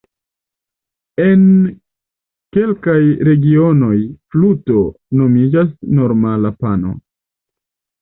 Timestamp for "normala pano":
6.03-7.01